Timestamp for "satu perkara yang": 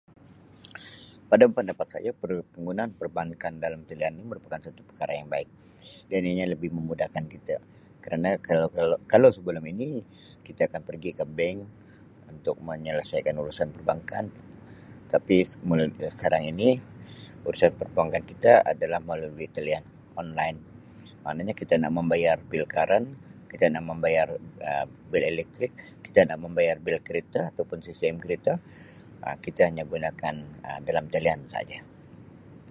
4.65-5.29